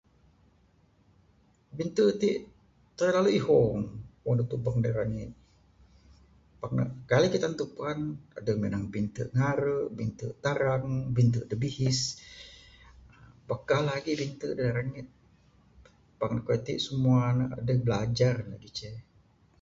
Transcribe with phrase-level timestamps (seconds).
[1.77, 2.31] Binte ti
[2.97, 3.77] telalu ihong
[4.23, 5.31] wang dep tebuk dak rengit
[6.59, 7.99] pak ne kai legi tentu puan.
[8.37, 8.85] Adeh menang
[9.37, 10.85] ngarem binte terang
[11.15, 11.99] binte dak bihis
[13.47, 15.07] pak kah legi binte dak rengit
[16.19, 18.97] pak keyuh ti semua ne adeh belajar legi ceh.